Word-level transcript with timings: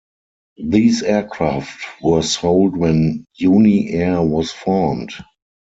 These 0.57 1.03
aircraft 1.03 1.79
were 2.01 2.23
sold 2.23 2.75
when 2.75 3.27
Uni 3.35 3.91
Air 3.91 4.19
was 4.23 4.49
formed. 4.49 5.13